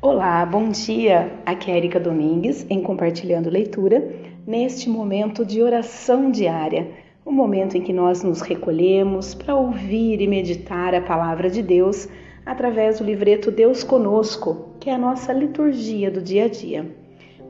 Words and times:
Olá, 0.00 0.46
bom 0.46 0.68
dia. 0.68 1.32
Aqui 1.44 1.72
é 1.72 1.76
Erika 1.76 1.98
Domingues 1.98 2.64
em 2.70 2.80
Compartilhando 2.80 3.50
Leitura, 3.50 4.14
neste 4.46 4.88
momento 4.88 5.44
de 5.44 5.60
oração 5.60 6.30
diária, 6.30 6.88
o 7.24 7.32
momento 7.32 7.76
em 7.76 7.82
que 7.82 7.92
nós 7.92 8.22
nos 8.22 8.40
recolhemos 8.40 9.34
para 9.34 9.56
ouvir 9.56 10.20
e 10.20 10.28
meditar 10.28 10.94
a 10.94 11.00
palavra 11.00 11.50
de 11.50 11.64
Deus 11.64 12.08
através 12.46 13.00
do 13.00 13.04
livreto 13.04 13.50
Deus 13.50 13.82
Conosco, 13.82 14.76
que 14.78 14.88
é 14.88 14.94
a 14.94 14.98
nossa 14.98 15.32
liturgia 15.32 16.12
do 16.12 16.22
dia 16.22 16.44
a 16.44 16.48
dia. 16.48 16.86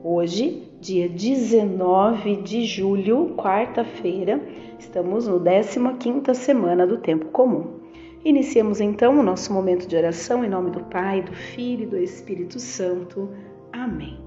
Hoje, 0.02 0.72
dia 0.80 1.06
19 1.06 2.36
de 2.36 2.64
julho, 2.64 3.34
quarta-feira, 3.36 4.40
estamos 4.78 5.28
no 5.28 5.38
15ª 5.38 6.32
semana 6.32 6.86
do 6.86 6.96
tempo 6.96 7.26
comum. 7.26 7.77
Iniciemos 8.24 8.80
então 8.80 9.18
o 9.18 9.22
nosso 9.22 9.52
momento 9.52 9.86
de 9.86 9.96
oração 9.96 10.44
em 10.44 10.48
nome 10.48 10.72
do 10.72 10.80
Pai, 10.84 11.22
do 11.22 11.32
Filho 11.32 11.84
e 11.84 11.86
do 11.86 11.96
Espírito 11.96 12.58
Santo. 12.58 13.30
Amém. 13.72 14.18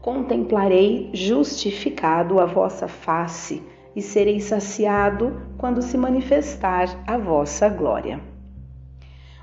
Contemplarei 0.00 1.10
justificado 1.12 2.38
a 2.38 2.46
vossa 2.46 2.86
face 2.86 3.62
e 3.96 4.00
serei 4.00 4.40
saciado 4.40 5.42
quando 5.58 5.82
se 5.82 5.98
manifestar 5.98 6.86
a 7.06 7.18
vossa 7.18 7.68
glória. 7.68 8.20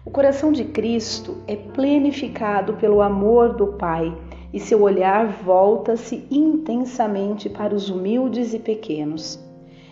O 0.06 0.10
coração 0.10 0.52
de 0.54 0.64
Cristo 0.64 1.44
é 1.46 1.58
plenificado 1.58 2.74
pelo 2.76 3.02
amor 3.02 3.54
do 3.54 3.68
Pai 3.74 4.18
e 4.54 4.60
seu 4.62 4.82
olhar 4.82 5.28
volta-se 5.28 6.26
intensamente 6.32 7.50
para 7.50 7.76
os 7.76 7.90
humildes 7.90 8.54
e 8.54 8.60
pequenos. 8.60 9.38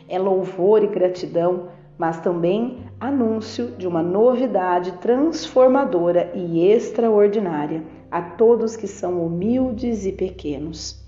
É 0.08 0.18
louvor 0.18 0.82
e 0.82 0.88
gratidão 0.88 1.76
mas 1.98 2.20
também 2.20 2.78
anúncio 3.00 3.72
de 3.78 3.88
uma 3.88 4.02
novidade 4.02 4.94
transformadora 4.94 6.32
e 6.34 6.68
extraordinária 6.68 7.84
a 8.09 8.22
todos 8.22 8.76
que 8.76 8.88
são 8.88 9.23
humildes 9.23 10.06
e 10.06 10.12
pequenos. 10.12 11.06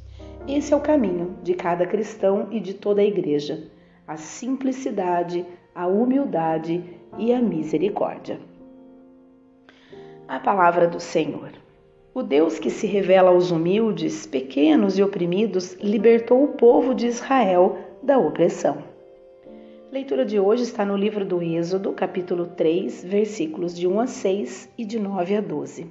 Esse 0.48 0.74
é 0.74 0.78
o 0.78 0.82
caminho 0.82 1.36
de 1.42 1.54
cada 1.54 1.86
cristão 1.86 2.48
e 2.52 2.60
de 2.60 2.76
toda 2.76 3.02
a 3.02 3.06
igreja: 3.06 3.64
a 4.08 4.18
simplicidade, 4.18 5.46
a 5.74 5.88
humildade 5.88 6.84
e 7.18 7.34
a 7.34 7.42
misericórdia. 7.42 8.40
A 10.28 10.40
palavra 10.40 10.88
do 10.88 11.00
Senhor. 11.00 11.52
O 12.14 12.22
Deus 12.22 12.60
que 12.60 12.70
se 12.70 12.86
revela 12.86 13.30
aos 13.30 13.50
humildes, 13.50 14.26
pequenos 14.26 14.98
e 14.98 15.04
oprimidos 15.04 15.74
libertou 15.76 16.44
o 16.44 16.50
povo 16.50 16.94
de 16.94 17.08
Israel 17.08 17.78
da 18.04 18.18
opressão. 18.18 18.89
Leitura 19.92 20.24
de 20.24 20.40
hoje 20.40 20.62
está 20.62 20.86
no 20.86 20.96
livro 20.96 21.26
do 21.26 21.42
Êxodo, 21.42 21.92
capítulo 21.94 22.46
3, 22.46 23.04
versículos 23.04 23.76
de 23.76 23.88
1 23.88 24.00
a 24.00 24.06
6 24.06 24.70
e 24.78 24.86
de 24.86 25.00
9 25.00 25.38
a 25.38 25.42
12. 25.42 25.88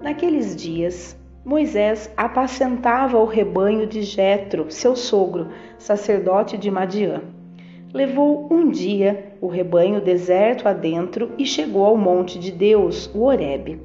Naqueles 0.00 0.56
dias, 0.56 1.16
Moisés 1.44 2.12
apacentava 2.16 3.16
o 3.18 3.24
rebanho 3.24 3.86
de 3.86 4.02
Jetro, 4.02 4.68
seu 4.68 4.96
sogro, 4.96 5.50
sacerdote 5.78 6.58
de 6.58 6.72
Madiã. 6.72 7.22
Levou 7.94 8.48
um 8.50 8.68
dia 8.68 9.36
o 9.40 9.46
rebanho 9.46 10.00
deserto 10.00 10.66
adentro 10.66 11.30
e 11.38 11.46
chegou 11.46 11.86
ao 11.86 11.96
monte 11.96 12.36
de 12.36 12.50
Deus, 12.50 13.08
o 13.14 13.22
Horebe. 13.22 13.80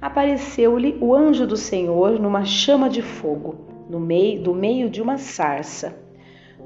Apareceu-lhe 0.00 0.96
o 1.02 1.14
anjo 1.14 1.46
do 1.46 1.56
Senhor 1.58 2.18
numa 2.18 2.46
chama 2.46 2.88
de 2.88 3.02
fogo, 3.02 3.56
no 3.90 4.00
meio 4.00 4.42
do 4.42 4.54
meio 4.54 4.88
de 4.88 5.02
uma 5.02 5.18
sarça. 5.18 6.01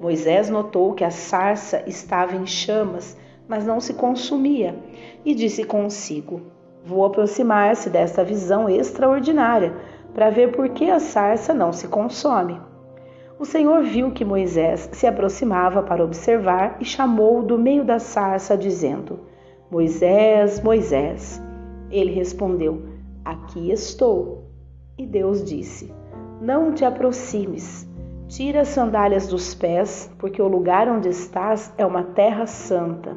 Moisés 0.01 0.51
notou 0.51 0.93
que 0.93 1.05
a 1.05 1.11
sarça 1.11 1.83
estava 1.87 2.37
em 2.37 2.47
chamas, 2.47 3.17
mas 3.49 3.65
não 3.65 3.81
se 3.81 3.95
consumia, 3.95 4.75
e 5.25 5.35
disse 5.35 5.65
consigo: 5.65 6.43
Vou 6.85 7.05
aproximar-se 7.05 7.89
desta 7.89 8.23
visão 8.23 8.69
extraordinária 8.69 9.75
para 10.15 10.31
ver 10.31 10.53
por 10.53 10.69
que 10.69 10.91
a 10.91 11.01
sarça 11.01 11.55
não 11.55 11.73
se 11.73 11.89
consome. 11.89 12.61
O 13.39 13.45
Senhor 13.45 13.83
viu 13.83 14.11
que 14.13 14.25
Moisés 14.25 14.89
se 14.93 15.07
aproximava 15.07 15.83
para 15.83 16.05
observar 16.05 16.77
e 16.81 16.85
chamou-o 16.85 17.43
do 17.43 17.59
meio 17.59 17.85
da 17.85 17.99
sarça, 17.99 18.57
dizendo: 18.57 19.21
Moisés, 19.71 20.63
Moisés. 20.63 21.43
Ele 21.91 22.13
respondeu: 22.13 22.83
Aqui 23.25 23.71
estou. 23.71 24.45
E 24.99 25.07
Deus 25.07 25.45
disse: 25.45 25.93
Não 26.41 26.73
te 26.73 26.85
aproximes 26.85 27.87
Tira 28.29 28.63
as 28.63 28.69
sandálias 28.69 29.29
dos 29.29 29.55
pés, 29.55 30.11
porque 30.19 30.43
o 30.43 30.49
lugar 30.49 30.89
onde 30.89 31.09
estás 31.09 31.73
é 31.79 31.87
uma 31.87 32.03
terra 32.03 32.45
santa. 32.45 33.17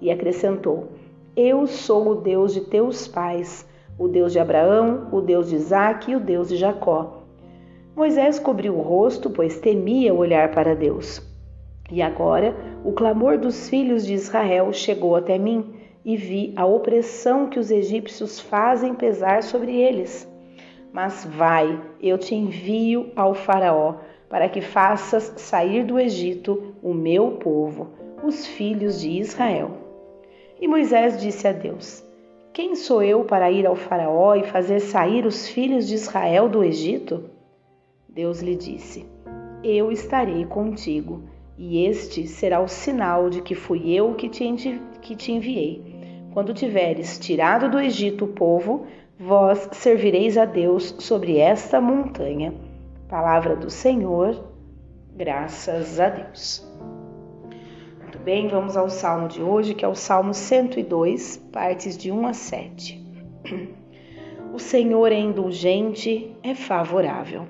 E 0.00 0.10
acrescentou: 0.10 0.88
Eu 1.36 1.64
sou 1.68 2.08
o 2.08 2.14
Deus 2.16 2.52
de 2.52 2.62
teus 2.62 3.06
pais, 3.06 3.64
o 3.96 4.08
Deus 4.08 4.32
de 4.32 4.40
Abraão, 4.40 5.06
o 5.12 5.20
Deus 5.20 5.48
de 5.48 5.54
Isaque 5.54 6.10
e 6.10 6.16
o 6.16 6.20
Deus 6.20 6.48
de 6.48 6.56
Jacó. 6.56 7.22
Moisés 7.94 8.40
cobriu 8.40 8.74
o 8.74 8.82
rosto, 8.82 9.30
pois 9.30 9.60
temia 9.60 10.12
olhar 10.12 10.50
para 10.50 10.74
Deus. 10.74 11.22
E 11.88 12.02
agora 12.02 12.52
o 12.84 12.90
clamor 12.90 13.38
dos 13.38 13.68
filhos 13.68 14.04
de 14.04 14.14
Israel 14.14 14.72
chegou 14.72 15.14
até 15.14 15.38
mim, 15.38 15.72
e 16.04 16.16
vi 16.16 16.52
a 16.56 16.66
opressão 16.66 17.48
que 17.48 17.60
os 17.60 17.70
egípcios 17.70 18.40
fazem 18.40 18.92
pesar 18.92 19.44
sobre 19.44 19.76
eles. 19.76 20.28
Mas 20.92 21.24
vai, 21.24 21.80
eu 22.02 22.18
te 22.18 22.34
envio 22.34 23.12
ao 23.14 23.34
Faraó 23.34 23.94
para 24.32 24.48
que 24.48 24.62
faças 24.62 25.34
sair 25.36 25.84
do 25.84 26.00
Egito 26.00 26.74
o 26.82 26.94
meu 26.94 27.32
povo, 27.32 27.88
os 28.24 28.46
filhos 28.46 28.98
de 28.98 29.10
Israel. 29.10 29.72
E 30.58 30.66
Moisés 30.66 31.20
disse 31.20 31.46
a 31.46 31.52
Deus: 31.52 32.02
Quem 32.50 32.74
sou 32.74 33.02
eu 33.02 33.24
para 33.24 33.50
ir 33.50 33.66
ao 33.66 33.76
Faraó 33.76 34.34
e 34.34 34.44
fazer 34.44 34.80
sair 34.80 35.26
os 35.26 35.46
filhos 35.46 35.86
de 35.86 35.96
Israel 35.96 36.48
do 36.48 36.64
Egito? 36.64 37.28
Deus 38.08 38.40
lhe 38.40 38.56
disse: 38.56 39.04
Eu 39.62 39.92
estarei 39.92 40.46
contigo, 40.46 41.24
e 41.58 41.84
este 41.84 42.26
será 42.26 42.58
o 42.58 42.68
sinal 42.68 43.28
de 43.28 43.42
que 43.42 43.54
fui 43.54 43.92
eu 43.92 44.14
que 44.14 44.30
te, 44.30 44.80
que 45.02 45.14
te 45.14 45.30
enviei. 45.30 45.94
Quando 46.32 46.54
tiveres 46.54 47.18
tirado 47.18 47.68
do 47.68 47.78
Egito 47.78 48.24
o 48.24 48.28
povo, 48.28 48.86
vós 49.20 49.68
servireis 49.72 50.38
a 50.38 50.46
Deus 50.46 50.96
sobre 51.00 51.36
esta 51.36 51.82
montanha 51.82 52.71
Palavra 53.12 53.54
do 53.54 53.68
Senhor, 53.68 54.42
graças 55.14 56.00
a 56.00 56.08
Deus. 56.08 56.66
Muito 58.00 58.18
bem, 58.20 58.48
vamos 58.48 58.74
ao 58.74 58.88
salmo 58.88 59.28
de 59.28 59.42
hoje, 59.42 59.74
que 59.74 59.84
é 59.84 59.88
o 59.88 59.94
Salmo 59.94 60.32
102, 60.32 61.36
partes 61.52 61.98
de 61.98 62.10
1 62.10 62.26
a 62.26 62.32
7. 62.32 63.04
O 64.54 64.58
Senhor 64.58 65.12
é 65.12 65.18
indulgente, 65.18 66.34
é 66.42 66.54
favorável. 66.54 67.42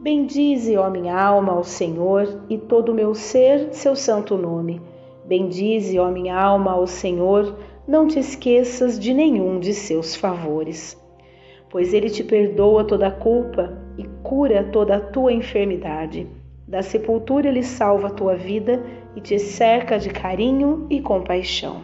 Bendize, 0.00 0.74
ó 0.78 0.88
minha 0.88 1.22
alma, 1.22 1.52
ao 1.52 1.64
Senhor, 1.64 2.42
e 2.48 2.56
todo 2.56 2.92
o 2.92 2.94
meu 2.94 3.14
ser, 3.14 3.74
seu 3.74 3.94
santo 3.94 4.38
nome. 4.38 4.80
Bendize, 5.26 5.98
ó 5.98 6.10
minha 6.10 6.34
alma, 6.34 6.72
ao 6.72 6.86
Senhor, 6.86 7.58
não 7.86 8.08
te 8.08 8.18
esqueças 8.18 8.98
de 8.98 9.12
nenhum 9.12 9.60
de 9.60 9.74
seus 9.74 10.16
favores. 10.16 10.98
Pois 11.68 11.92
ele 11.92 12.08
te 12.08 12.24
perdoa 12.24 12.84
toda 12.84 13.08
a 13.08 13.10
culpa 13.10 13.81
e 13.98 14.04
cura 14.22 14.64
toda 14.64 14.96
a 14.96 15.00
tua 15.00 15.32
enfermidade. 15.32 16.26
Da 16.66 16.82
sepultura 16.82 17.48
ele 17.48 17.62
salva 17.62 18.08
a 18.08 18.12
tua 18.12 18.34
vida 18.34 18.82
e 19.14 19.20
te 19.20 19.38
cerca 19.38 19.98
de 19.98 20.10
carinho 20.10 20.86
e 20.88 21.00
compaixão. 21.00 21.82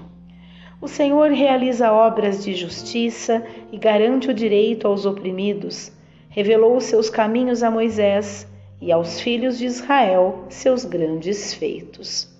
O 0.81 0.87
Senhor 0.87 1.31
realiza 1.31 1.93
obras 1.93 2.45
de 2.45 2.55
justiça 2.55 3.45
e 3.73 3.77
garante 3.77 4.31
o 4.31 4.35
direito 4.35 4.87
aos 4.87 5.05
oprimidos. 5.05 5.93
Revelou 6.29 6.77
os 6.77 6.85
seus 6.85 7.11
caminhos 7.11 7.63
a 7.63 7.71
Moisés 7.71 8.47
e 8.81 8.93
aos 8.93 9.21
filhos 9.21 9.59
de 9.59 9.67
Israel 9.67 10.45
seus 10.49 10.85
grandes 10.85 11.53
feitos. 11.53 12.33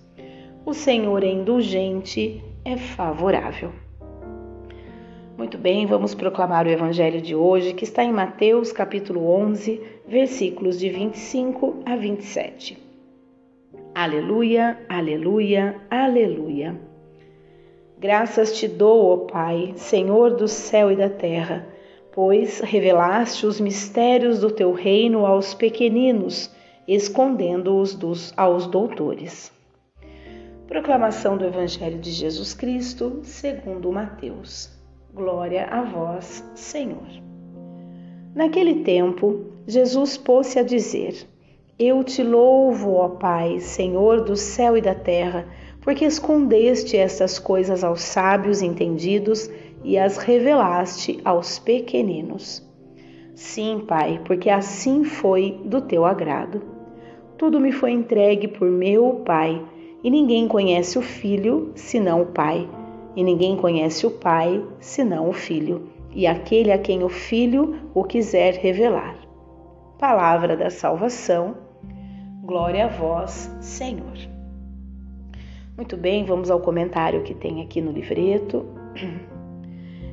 O 0.65 0.73
Senhor 0.73 1.23
é 1.23 1.27
indulgente, 1.27 2.41
é 2.63 2.77
favorável. 2.77 3.71
Muito 5.39 5.57
bem, 5.57 5.85
vamos 5.85 6.13
proclamar 6.13 6.67
o 6.67 6.69
evangelho 6.69 7.21
de 7.21 7.33
hoje, 7.33 7.73
que 7.73 7.85
está 7.85 8.03
em 8.03 8.11
Mateus, 8.11 8.73
capítulo 8.73 9.25
11, 9.25 9.81
versículos 10.05 10.77
de 10.77 10.89
25 10.89 11.81
a 11.85 11.95
27. 11.95 12.77
Aleluia, 13.95 14.77
aleluia, 14.89 15.79
aleluia. 15.89 16.77
Graças 17.97 18.59
te 18.59 18.67
dou, 18.67 19.13
ó 19.13 19.17
Pai, 19.31 19.71
Senhor 19.77 20.35
do 20.35 20.45
céu 20.45 20.91
e 20.91 20.97
da 20.97 21.09
terra, 21.09 21.65
pois 22.11 22.59
revelaste 22.59 23.45
os 23.45 23.61
mistérios 23.61 24.41
do 24.41 24.51
teu 24.51 24.73
reino 24.73 25.25
aos 25.25 25.53
pequeninos, 25.53 26.53
escondendo-os 26.85 28.33
aos 28.35 28.67
doutores. 28.67 29.53
Proclamação 30.67 31.37
do 31.37 31.45
Evangelho 31.45 31.97
de 31.97 32.11
Jesus 32.11 32.53
Cristo, 32.53 33.21
segundo 33.23 33.89
Mateus. 33.89 34.77
Glória 35.13 35.65
a 35.65 35.81
vós, 35.81 36.43
Senhor. 36.53 37.07
Naquele 38.35 38.83
tempo, 38.83 39.45
Jesus 39.67 40.17
pôs-se 40.17 40.59
a 40.59 40.63
dizer: 40.63 41.27
Eu 41.79 42.03
te 42.03 42.21
louvo, 42.21 42.93
ó 42.93 43.09
Pai, 43.09 43.59
Senhor 43.59 44.21
do 44.21 44.35
céu 44.35 44.77
e 44.77 44.81
da 44.81 44.93
terra, 44.93 45.47
porque 45.81 46.05
escondeste 46.05 46.95
estas 46.95 47.39
coisas 47.39 47.83
aos 47.83 48.01
sábios 48.01 48.61
entendidos 48.61 49.49
e 49.83 49.97
as 49.97 50.17
revelaste 50.17 51.19
aos 51.25 51.57
pequeninos. 51.57 52.63
Sim, 53.33 53.83
Pai, 53.87 54.21
porque 54.25 54.49
assim 54.49 55.03
foi 55.03 55.59
do 55.65 55.81
teu 55.81 56.05
agrado. 56.05 56.61
Tudo 57.35 57.59
me 57.59 57.71
foi 57.71 57.91
entregue 57.91 58.47
por 58.47 58.69
meu 58.69 59.21
Pai, 59.25 59.59
e 60.03 60.09
ninguém 60.11 60.47
conhece 60.47 60.99
o 60.99 61.01
Filho 61.01 61.71
senão 61.73 62.21
o 62.21 62.27
Pai, 62.27 62.69
e 63.15 63.23
ninguém 63.23 63.55
conhece 63.55 64.05
o 64.05 64.11
Pai 64.11 64.63
senão 64.79 65.29
o 65.29 65.33
Filho, 65.33 65.89
e 66.11 66.25
aquele 66.25 66.71
a 66.71 66.77
quem 66.77 67.03
o 67.03 67.09
Filho 67.09 67.75
o 67.93 68.03
quiser 68.03 68.55
revelar. 68.55 69.15
Palavra 69.97 70.55
da 70.55 70.69
salvação. 70.69 71.57
Glória 72.43 72.85
a 72.85 72.87
vós, 72.87 73.55
Senhor. 73.61 74.17
Muito 75.75 75.95
bem, 75.95 76.25
vamos 76.25 76.49
ao 76.49 76.59
comentário 76.59 77.23
que 77.23 77.33
tem 77.33 77.61
aqui 77.61 77.81
no 77.81 77.91
livreto. 77.91 78.65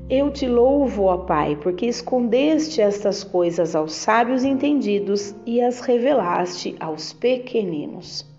Eu 0.08 0.31
te 0.31 0.46
louvo, 0.46 1.04
ó 1.04 1.19
Pai, 1.19 1.56
porque 1.56 1.87
escondeste 1.87 2.81
estas 2.81 3.25
coisas 3.25 3.75
aos 3.75 3.93
sábios 3.93 4.44
entendidos 4.44 5.34
e 5.44 5.60
as 5.60 5.81
revelaste 5.81 6.76
aos 6.78 7.12
pequeninos. 7.12 8.36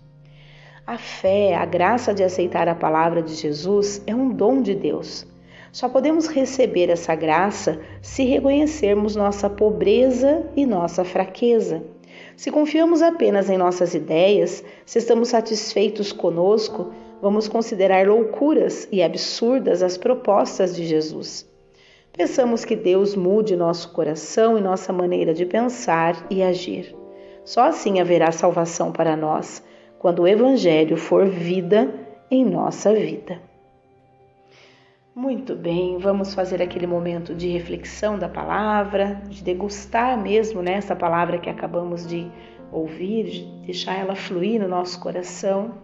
A 0.88 0.96
fé, 0.96 1.54
a 1.54 1.66
graça 1.66 2.14
de 2.14 2.24
aceitar 2.24 2.66
a 2.66 2.74
palavra 2.74 3.20
de 3.20 3.34
Jesus 3.34 4.02
é 4.06 4.14
um 4.14 4.30
dom 4.30 4.62
de 4.62 4.74
Deus. 4.74 5.26
Só 5.70 5.86
podemos 5.86 6.28
receber 6.28 6.88
essa 6.88 7.14
graça 7.14 7.78
se 8.00 8.24
reconhecermos 8.24 9.14
nossa 9.14 9.50
pobreza 9.50 10.46
e 10.56 10.64
nossa 10.64 11.04
fraqueza. 11.04 11.82
Se 12.38 12.50
confiamos 12.50 13.02
apenas 13.02 13.50
em 13.50 13.58
nossas 13.58 13.92
ideias, 13.92 14.64
se 14.86 14.98
estamos 14.98 15.28
satisfeitos 15.28 16.10
conosco, 16.10 16.90
vamos 17.20 17.48
considerar 17.48 18.06
loucuras 18.06 18.88
e 18.90 19.02
absurdas 19.02 19.82
as 19.82 19.98
propostas 19.98 20.74
de 20.74 20.86
Jesus. 20.86 21.46
Pensamos 22.14 22.64
que 22.64 22.74
Deus 22.74 23.14
mude 23.14 23.56
nosso 23.56 23.92
coração 23.92 24.56
e 24.56 24.62
nossa 24.62 24.90
maneira 24.90 25.34
de 25.34 25.44
pensar 25.44 26.26
e 26.30 26.42
agir. 26.42 26.96
Só 27.44 27.64
assim 27.64 28.00
haverá 28.00 28.32
salvação 28.32 28.90
para 28.90 29.14
nós, 29.14 29.62
quando 29.98 30.20
o 30.20 30.28
Evangelho 30.28 30.96
for 30.96 31.26
vida 31.26 31.92
em 32.30 32.44
nossa 32.44 32.94
vida. 32.94 33.40
Muito 35.14 35.56
bem, 35.56 35.98
vamos 35.98 36.32
fazer 36.32 36.62
aquele 36.62 36.86
momento 36.86 37.34
de 37.34 37.48
reflexão 37.48 38.16
da 38.16 38.28
palavra, 38.28 39.20
de 39.28 39.42
degustar 39.42 40.16
mesmo 40.16 40.62
né, 40.62 40.74
essa 40.74 40.94
palavra 40.94 41.38
que 41.38 41.50
acabamos 41.50 42.06
de 42.06 42.30
ouvir, 42.70 43.24
de 43.24 43.66
deixar 43.66 43.98
ela 43.98 44.14
fluir 44.14 44.60
no 44.60 44.68
nosso 44.68 45.00
coração. 45.00 45.74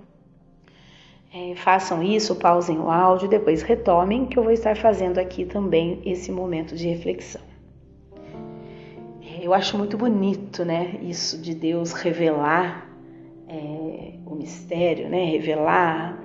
É, 1.35 1.57
façam 1.57 2.01
isso, 2.01 2.37
pausem 2.37 2.79
o 2.79 2.89
áudio, 2.89 3.27
depois 3.27 3.63
retomem, 3.63 4.27
que 4.27 4.39
eu 4.39 4.45
vou 4.45 4.53
estar 4.53 4.77
fazendo 4.77 5.19
aqui 5.19 5.45
também 5.45 6.01
esse 6.05 6.31
momento 6.31 6.77
de 6.77 6.87
reflexão. 6.87 7.43
É, 9.21 9.45
eu 9.45 9.53
acho 9.53 9.77
muito 9.77 9.99
bonito, 9.99 10.65
né, 10.65 10.97
isso 11.03 11.43
de 11.43 11.57
Deus 11.57 11.93
revelar 11.93 12.94
é, 13.55 14.15
o 14.27 14.35
mistério, 14.35 15.09
né, 15.09 15.25
revelar 15.25 16.25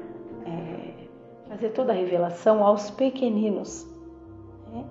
fazer 1.60 1.70
toda 1.72 1.92
a 1.92 1.96
revelação 1.96 2.64
aos 2.64 2.90
pequeninos 2.90 3.86
né? 4.72 4.86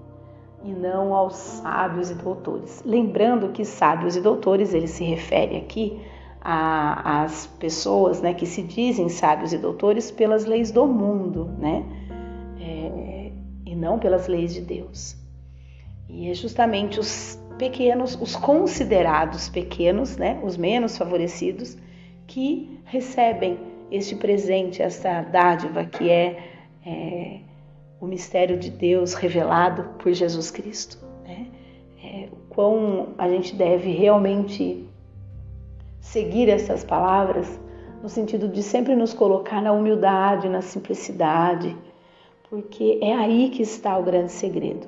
e 0.64 0.72
não 0.72 1.14
aos 1.14 1.34
sábios 1.34 2.10
e 2.10 2.14
doutores. 2.14 2.82
Lembrando 2.84 3.50
que 3.50 3.64
sábios 3.64 4.16
e 4.16 4.20
doutores 4.20 4.74
ele 4.74 4.86
se 4.86 5.02
refere 5.02 5.56
aqui 5.56 5.98
às 6.40 7.46
pessoas 7.58 8.20
né, 8.20 8.34
que 8.34 8.44
se 8.44 8.62
dizem 8.62 9.08
sábios 9.08 9.52
e 9.52 9.58
doutores 9.58 10.10
pelas 10.10 10.44
leis 10.44 10.70
do 10.70 10.86
mundo, 10.86 11.50
né? 11.58 11.84
É, 12.60 13.32
e 13.66 13.74
não 13.74 13.98
pelas 13.98 14.28
leis 14.28 14.54
de 14.54 14.60
Deus. 14.60 15.16
E 16.08 16.30
é 16.30 16.34
justamente 16.34 17.00
os 17.00 17.38
pequenos, 17.58 18.18
os 18.20 18.36
considerados 18.36 19.48
pequenos, 19.48 20.16
né, 20.16 20.40
os 20.44 20.56
menos 20.56 20.96
favorecidos, 20.96 21.76
que 22.28 22.78
recebem 22.84 23.58
este 23.90 24.14
presente, 24.14 24.82
esta 24.82 25.22
dádiva 25.22 25.84
que 25.84 26.08
é, 26.10 26.38
é 26.86 27.40
o 28.00 28.06
mistério 28.06 28.56
de 28.58 28.70
Deus 28.70 29.14
revelado 29.14 29.82
por 29.98 30.12
Jesus 30.12 30.50
Cristo. 30.50 30.98
Né? 31.24 31.46
É, 32.04 32.28
quão 32.50 33.08
a 33.18 33.28
gente 33.28 33.56
deve 33.56 33.90
realmente 33.90 34.86
seguir 36.00 36.48
essas 36.48 36.84
palavras 36.84 37.58
no 38.02 38.08
sentido 38.08 38.46
de 38.46 38.62
sempre 38.62 38.94
nos 38.94 39.12
colocar 39.12 39.60
na 39.60 39.72
humildade, 39.72 40.48
na 40.48 40.62
simplicidade, 40.62 41.76
porque 42.48 42.98
é 43.02 43.14
aí 43.14 43.50
que 43.50 43.62
está 43.62 43.98
o 43.98 44.02
grande 44.04 44.30
segredo. 44.30 44.86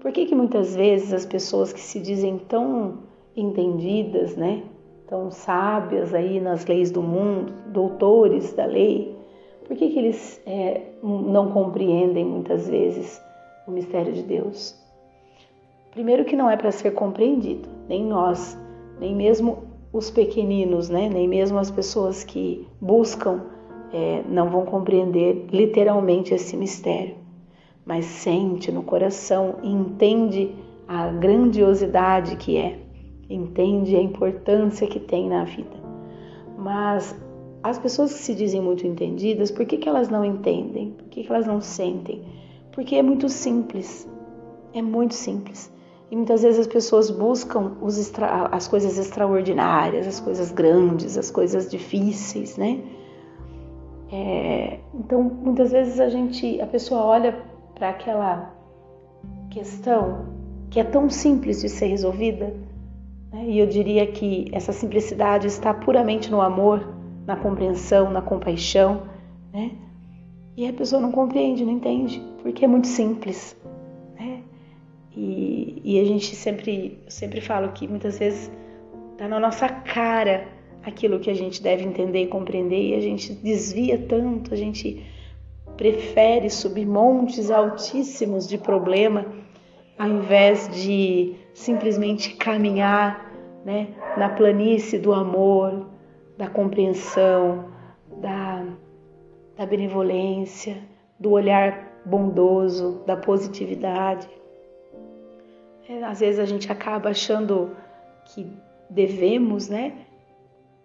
Por 0.00 0.12
que, 0.12 0.26
que 0.26 0.34
muitas 0.34 0.76
vezes 0.76 1.12
as 1.12 1.26
pessoas 1.26 1.72
que 1.72 1.80
se 1.80 1.98
dizem 1.98 2.38
tão 2.38 2.98
entendidas, 3.34 4.36
né, 4.36 4.62
tão 5.08 5.30
sábias 5.30 6.14
aí 6.14 6.38
nas 6.38 6.66
leis 6.66 6.90
do 6.90 7.02
mundo, 7.02 7.52
doutores 7.66 8.52
da 8.52 8.66
lei, 8.66 9.16
por 9.66 9.76
que, 9.76 9.88
que 9.88 9.98
eles 9.98 10.40
é, 10.46 10.82
não 11.02 11.50
compreendem 11.50 12.24
muitas 12.24 12.68
vezes 12.68 13.20
o 13.66 13.70
mistério 13.70 14.12
de 14.12 14.22
Deus? 14.22 14.78
Primeiro 15.90 16.24
que 16.24 16.36
não 16.36 16.50
é 16.50 16.56
para 16.56 16.70
ser 16.70 16.92
compreendido, 16.92 17.68
nem 17.88 18.04
nós, 18.04 18.56
nem 19.00 19.14
mesmo 19.14 19.64
os 19.92 20.10
pequeninos, 20.10 20.88
né? 20.88 21.08
nem 21.08 21.26
mesmo 21.26 21.58
as 21.58 21.70
pessoas 21.70 22.22
que 22.22 22.66
buscam 22.80 23.42
é, 23.92 24.22
não 24.28 24.50
vão 24.50 24.66
compreender 24.66 25.46
literalmente 25.50 26.34
esse 26.34 26.56
mistério, 26.56 27.16
mas 27.84 28.04
sente 28.04 28.70
no 28.70 28.82
coração 28.82 29.56
e 29.62 29.70
entende 29.70 30.54
a 30.86 31.08
grandiosidade 31.08 32.36
que 32.36 32.56
é 32.58 32.78
entende 33.28 33.96
a 33.96 34.02
importância 34.02 34.86
que 34.86 35.00
tem 35.00 35.28
na 35.28 35.44
vida. 35.44 35.76
Mas 36.56 37.14
as 37.62 37.78
pessoas 37.78 38.12
que 38.12 38.20
se 38.20 38.34
dizem 38.34 38.60
muito 38.60 38.86
entendidas, 38.86 39.50
por 39.50 39.66
que, 39.66 39.76
que 39.76 39.88
elas 39.88 40.08
não 40.08 40.24
entendem? 40.24 40.92
Por 40.92 41.04
que, 41.08 41.24
que 41.24 41.32
elas 41.32 41.46
não 41.46 41.60
sentem? 41.60 42.22
Porque 42.72 42.96
é 42.96 43.02
muito 43.02 43.28
simples. 43.28 44.08
É 44.72 44.82
muito 44.82 45.14
simples. 45.14 45.72
E 46.10 46.16
muitas 46.16 46.42
vezes 46.42 46.60
as 46.60 46.66
pessoas 46.66 47.10
buscam 47.10 47.76
extra, 47.86 48.46
as 48.46 48.66
coisas 48.66 48.96
extraordinárias, 48.96 50.06
as 50.06 50.20
coisas 50.20 50.50
grandes, 50.50 51.18
as 51.18 51.30
coisas 51.30 51.70
difíceis, 51.70 52.56
né? 52.56 52.80
É, 54.10 54.78
então, 54.94 55.22
muitas 55.22 55.70
vezes 55.70 56.00
a 56.00 56.08
gente, 56.08 56.60
a 56.62 56.66
pessoa 56.66 57.02
olha 57.02 57.44
para 57.74 57.90
aquela 57.90 58.54
questão 59.50 60.26
que 60.70 60.80
é 60.80 60.84
tão 60.84 61.10
simples 61.10 61.60
de 61.60 61.68
ser 61.68 61.86
resolvida? 61.86 62.54
E 63.32 63.58
eu 63.58 63.66
diria 63.66 64.06
que 64.06 64.46
essa 64.52 64.72
simplicidade 64.72 65.46
está 65.46 65.72
puramente 65.74 66.30
no 66.30 66.40
amor, 66.40 66.94
na 67.26 67.36
compreensão, 67.36 68.10
na 68.10 68.22
compaixão, 68.22 69.02
né? 69.52 69.72
E 70.56 70.66
a 70.66 70.72
pessoa 70.72 71.00
não 71.00 71.12
compreende, 71.12 71.64
não 71.64 71.72
entende, 71.72 72.22
porque 72.42 72.64
é 72.64 72.68
muito 72.68 72.86
simples, 72.86 73.56
né? 74.18 74.42
E, 75.14 75.80
e 75.84 76.00
a 76.00 76.04
gente 76.04 76.34
sempre, 76.34 77.00
eu 77.04 77.10
sempre 77.10 77.40
falo 77.40 77.72
que 77.72 77.86
muitas 77.86 78.18
vezes 78.18 78.50
está 79.12 79.28
na 79.28 79.38
nossa 79.38 79.68
cara 79.68 80.48
aquilo 80.82 81.20
que 81.20 81.30
a 81.30 81.34
gente 81.34 81.62
deve 81.62 81.84
entender 81.84 82.22
e 82.22 82.26
compreender 82.26 82.90
e 82.90 82.94
a 82.94 83.00
gente 83.00 83.32
desvia 83.34 83.98
tanto, 83.98 84.54
a 84.54 84.56
gente 84.56 85.04
prefere 85.76 86.48
subir 86.50 86.86
montes 86.86 87.50
altíssimos 87.50 88.48
de 88.48 88.58
problema 88.58 89.26
ao 89.98 90.08
invés 90.08 90.68
de 90.68 91.34
simplesmente 91.58 92.34
caminhar 92.34 93.32
né, 93.64 93.88
na 94.16 94.28
planície 94.28 94.98
do 94.98 95.12
amor, 95.12 95.86
da 96.36 96.48
compreensão, 96.48 97.68
da, 98.20 98.64
da 99.56 99.66
benevolência, 99.66 100.78
do 101.18 101.32
olhar 101.32 102.00
bondoso, 102.06 103.02
da 103.04 103.16
positividade. 103.16 104.28
É, 105.88 106.04
às 106.04 106.20
vezes 106.20 106.38
a 106.38 106.44
gente 106.44 106.70
acaba 106.70 107.10
achando 107.10 107.76
que 108.26 108.46
devemos, 108.88 109.68
né, 109.68 109.94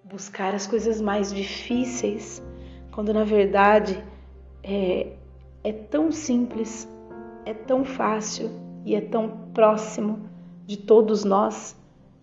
buscar 0.04 0.56
as 0.56 0.66
coisas 0.66 1.00
mais 1.00 1.32
difíceis, 1.32 2.44
quando 2.92 3.14
na 3.14 3.24
verdade 3.24 4.04
é, 4.64 5.14
é 5.64 5.72
tão 5.72 6.12
simples, 6.12 6.90
é 7.46 7.54
tão 7.54 7.86
fácil 7.86 8.50
e 8.84 8.96
é 8.96 9.02
tão 9.02 9.30
próximo 9.54 10.33
de 10.66 10.78
todos 10.78 11.24
nós, 11.24 11.76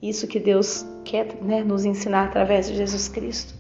isso 0.03 0.27
que 0.27 0.41
Deus 0.41 0.87
quer 1.05 1.35
né, 1.43 1.63
nos 1.63 1.85
ensinar 1.85 2.27
através 2.27 2.69
de 2.69 2.75
Jesus 2.75 3.09
Cristo. 3.09 3.55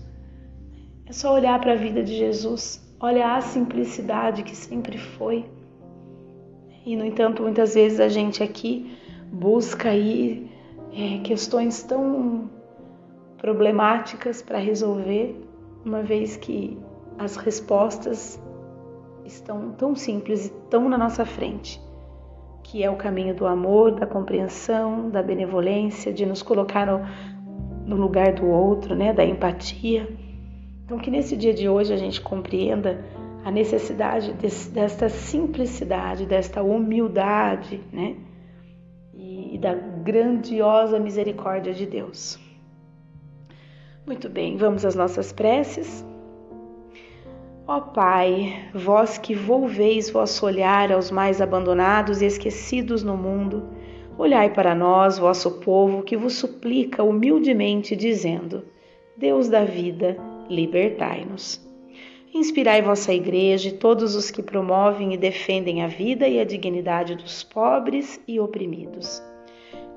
É 1.06 1.12
só 1.12 1.34
olhar 1.34 1.60
para 1.60 1.72
a 1.72 1.76
vida 1.76 2.02
de 2.02 2.16
Jesus, 2.16 2.80
olhar 3.00 3.36
a 3.36 3.40
simplicidade 3.40 4.42
que 4.42 4.56
sempre 4.56 4.96
foi. 4.96 5.44
E, 6.86 6.96
no 6.96 7.04
entanto, 7.04 7.42
muitas 7.42 7.74
vezes 7.74 8.00
a 8.00 8.08
gente 8.08 8.42
aqui 8.42 8.96
busca 9.30 9.90
aí 9.90 10.50
é, 10.92 11.18
questões 11.18 11.82
tão 11.82 12.48
problemáticas 13.36 14.40
para 14.40 14.58
resolver, 14.58 15.36
uma 15.84 16.02
vez 16.02 16.36
que 16.36 16.78
as 17.18 17.36
respostas 17.36 18.40
estão 19.24 19.72
tão 19.72 19.94
simples 19.94 20.46
e 20.46 20.50
tão 20.70 20.88
na 20.88 20.96
nossa 20.96 21.24
frente 21.24 21.80
que 22.70 22.84
é 22.84 22.88
o 22.88 22.94
caminho 22.94 23.34
do 23.34 23.48
amor, 23.48 23.90
da 23.90 24.06
compreensão, 24.06 25.10
da 25.10 25.20
benevolência, 25.20 26.12
de 26.12 26.24
nos 26.24 26.40
colocar 26.40 26.86
no, 26.86 27.00
no 27.84 27.96
lugar 27.96 28.32
do 28.32 28.46
outro, 28.46 28.94
né, 28.94 29.12
da 29.12 29.24
empatia. 29.24 30.08
Então, 30.84 30.96
que 30.96 31.10
nesse 31.10 31.36
dia 31.36 31.52
de 31.52 31.68
hoje 31.68 31.92
a 31.92 31.96
gente 31.96 32.20
compreenda 32.20 33.04
a 33.44 33.50
necessidade 33.50 34.32
desse, 34.34 34.70
desta 34.70 35.08
simplicidade, 35.08 36.26
desta 36.26 36.62
humildade, 36.62 37.80
né, 37.92 38.14
e, 39.14 39.56
e 39.56 39.58
da 39.58 39.74
grandiosa 39.74 40.96
misericórdia 41.00 41.74
de 41.74 41.86
Deus. 41.86 42.38
Muito 44.06 44.28
bem, 44.28 44.56
vamos 44.56 44.84
às 44.84 44.94
nossas 44.94 45.32
preces. 45.32 46.06
Ó 47.72 47.80
Pai, 47.80 48.68
vós 48.74 49.16
que 49.16 49.32
volveis 49.32 50.10
vosso 50.10 50.44
olhar 50.44 50.90
aos 50.90 51.08
mais 51.08 51.40
abandonados 51.40 52.20
e 52.20 52.26
esquecidos 52.26 53.04
no 53.04 53.16
mundo, 53.16 53.62
olhai 54.18 54.52
para 54.52 54.74
nós, 54.74 55.20
vosso 55.20 55.60
povo, 55.60 56.02
que 56.02 56.16
vos 56.16 56.32
suplica 56.32 57.04
humildemente, 57.04 57.94
dizendo: 57.94 58.64
Deus 59.16 59.48
da 59.48 59.64
vida, 59.64 60.16
libertai-nos. 60.48 61.64
Inspirai 62.34 62.82
vossa 62.82 63.14
Igreja 63.14 63.68
e 63.68 63.78
todos 63.78 64.16
os 64.16 64.32
que 64.32 64.42
promovem 64.42 65.14
e 65.14 65.16
defendem 65.16 65.84
a 65.84 65.86
vida 65.86 66.26
e 66.26 66.40
a 66.40 66.44
dignidade 66.44 67.14
dos 67.14 67.44
pobres 67.44 68.20
e 68.26 68.40
oprimidos. 68.40 69.22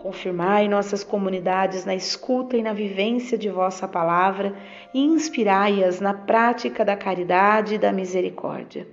Confirmai 0.04 0.68
nossas 0.68 1.02
comunidades 1.02 1.86
na 1.86 1.96
escuta 1.96 2.58
e 2.58 2.62
na 2.62 2.74
vivência 2.74 3.38
de 3.38 3.50
vossa 3.50 3.88
palavra 3.88 4.54
e 4.94 5.00
inspirai-as 5.00 6.02
na 6.02 6.14
prática 6.14 6.84
da 6.84 6.94
caridade 6.94 7.76
e 7.76 7.78
da 7.78 7.94
misericórdia. 7.94 8.86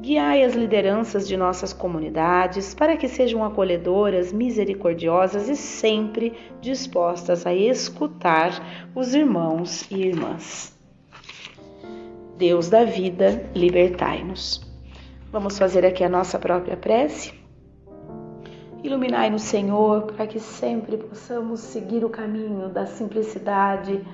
Guiai 0.00 0.42
as 0.42 0.54
lideranças 0.54 1.28
de 1.28 1.36
nossas 1.36 1.72
comunidades 1.72 2.74
para 2.74 2.96
que 2.96 3.06
sejam 3.06 3.44
acolhedoras, 3.44 4.32
misericordiosas 4.32 5.48
e 5.48 5.54
sempre 5.54 6.32
dispostas 6.60 7.46
a 7.46 7.54
escutar 7.54 8.90
os 8.96 9.14
irmãos 9.14 9.88
e 9.92 10.08
irmãs. 10.08 10.76
Deus 12.36 12.68
da 12.68 12.82
vida, 12.82 13.48
libertai-nos. 13.54 14.60
Vamos 15.30 15.56
fazer 15.56 15.86
aqui 15.86 16.02
a 16.02 16.08
nossa 16.08 16.36
própria 16.36 16.76
prece. 16.76 17.41
Iluminai-nos, 18.82 19.42
Senhor, 19.42 20.12
para 20.12 20.26
que 20.26 20.40
sempre 20.40 20.96
possamos 20.96 21.60
seguir 21.60 22.04
o 22.04 22.10
caminho 22.10 22.68
da 22.68 22.84
simplicidade, 22.84 24.04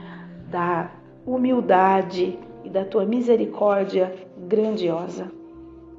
da 0.51 0.91
humildade 1.25 2.39
e 2.63 2.69
da 2.69 2.85
tua 2.85 3.07
misericórdia 3.07 4.15
grandiosa. 4.47 5.31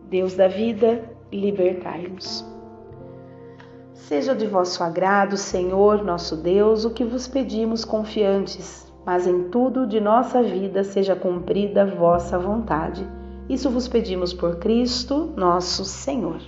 Deus 0.07 0.35
da 0.35 0.47
vida, 0.47 1.03
libertai-nos. 1.31 2.45
Seja 3.93 4.35
de 4.35 4.45
vosso 4.45 4.83
agrado, 4.83 5.35
Senhor, 5.35 6.03
nosso 6.03 6.35
Deus, 6.35 6.85
o 6.85 6.91
que 6.91 7.03
vos 7.03 7.27
pedimos 7.27 7.83
confiantes, 7.83 8.91
mas 9.03 9.25
em 9.25 9.49
tudo 9.49 9.87
de 9.87 9.99
nossa 9.99 10.43
vida 10.43 10.83
seja 10.83 11.15
cumprida 11.15 11.85
vossa 11.85 12.37
vontade. 12.37 13.05
Isso 13.47 13.69
vos 13.69 13.87
pedimos 13.87 14.31
por 14.31 14.57
Cristo, 14.57 15.33
nosso 15.35 15.83
Senhor. 15.83 16.39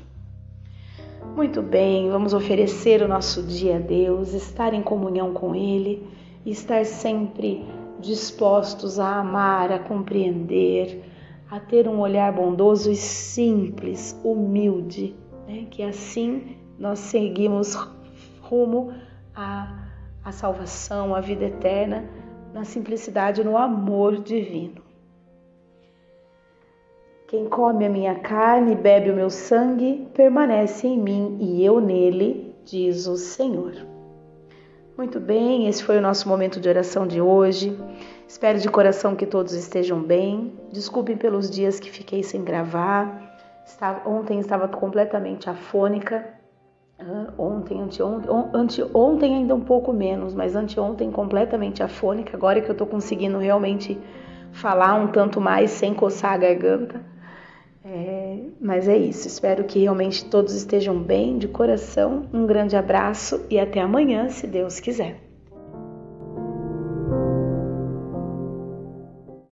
Muito 1.35 1.61
bem, 1.61 2.09
vamos 2.09 2.33
oferecer 2.33 3.01
o 3.01 3.07
nosso 3.07 3.41
dia 3.41 3.77
a 3.77 3.79
Deus, 3.79 4.33
estar 4.33 4.73
em 4.73 4.83
comunhão 4.83 5.33
com 5.33 5.55
Ele 5.55 6.05
e 6.45 6.51
estar 6.51 6.85
sempre 6.85 7.65
dispostos 8.01 8.99
a 8.99 9.19
amar, 9.19 9.71
a 9.71 9.79
compreender, 9.79 11.01
a 11.49 11.57
ter 11.57 11.87
um 11.87 12.01
olhar 12.01 12.33
bondoso 12.33 12.91
e 12.91 12.97
simples, 12.97 14.19
humilde, 14.25 15.15
né? 15.47 15.67
que 15.71 15.81
assim 15.81 16.57
nós 16.77 16.99
seguimos 16.99 17.75
rumo 18.41 18.93
à, 19.33 19.87
à 20.25 20.33
salvação, 20.33 21.15
à 21.15 21.21
vida 21.21 21.45
eterna, 21.45 22.09
na 22.53 22.65
simplicidade, 22.65 23.41
no 23.41 23.57
amor 23.57 24.17
divino. 24.17 24.81
Quem 27.31 27.45
come 27.45 27.85
a 27.85 27.89
minha 27.89 28.15
carne 28.15 28.73
e 28.73 28.75
bebe 28.75 29.09
o 29.09 29.15
meu 29.15 29.29
sangue 29.29 30.05
permanece 30.13 30.85
em 30.85 30.99
mim 30.99 31.37
e 31.39 31.63
eu 31.63 31.79
nele, 31.79 32.53
diz 32.65 33.07
o 33.07 33.15
Senhor. 33.15 33.71
Muito 34.97 35.17
bem, 35.17 35.65
esse 35.65 35.81
foi 35.81 35.97
o 35.97 36.01
nosso 36.01 36.27
momento 36.27 36.59
de 36.59 36.67
oração 36.67 37.07
de 37.07 37.21
hoje. 37.21 37.73
Espero 38.27 38.59
de 38.59 38.67
coração 38.67 39.15
que 39.15 39.25
todos 39.25 39.53
estejam 39.53 40.03
bem. 40.03 40.59
Desculpem 40.73 41.15
pelos 41.15 41.49
dias 41.49 41.79
que 41.79 41.89
fiquei 41.89 42.21
sem 42.21 42.43
gravar. 42.43 43.39
Estava, 43.65 44.09
ontem 44.09 44.37
estava 44.37 44.67
completamente 44.67 45.49
afônica. 45.49 46.27
Ontem, 47.37 47.79
anteontem, 47.79 48.29
anteontem 48.53 49.35
ainda 49.35 49.55
um 49.55 49.61
pouco 49.61 49.93
menos, 49.93 50.35
mas 50.35 50.53
anteontem 50.53 51.09
completamente 51.09 51.81
afônica. 51.81 52.35
Agora 52.35 52.59
que 52.59 52.67
eu 52.67 52.73
estou 52.73 52.87
conseguindo 52.87 53.37
realmente 53.37 53.97
falar 54.51 54.95
um 54.95 55.07
tanto 55.07 55.39
mais 55.39 55.71
sem 55.71 55.93
coçar 55.93 56.33
a 56.33 56.37
garganta. 56.37 57.10
É, 57.83 58.37
mas 58.59 58.87
é 58.87 58.97
isso. 58.97 59.27
Espero 59.27 59.63
que 59.63 59.79
realmente 59.79 60.25
todos 60.25 60.53
estejam 60.53 61.01
bem, 61.01 61.37
de 61.37 61.47
coração. 61.47 62.27
Um 62.33 62.45
grande 62.45 62.75
abraço 62.75 63.45
e 63.49 63.59
até 63.59 63.81
amanhã, 63.81 64.29
se 64.29 64.47
Deus 64.47 64.79
quiser. 64.79 65.30